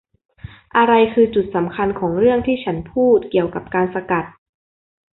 [0.77, 4.25] อะไรคือจุดสำคัญของเรื่องที่ฉันพูดเกี่ยวกับการสกัด?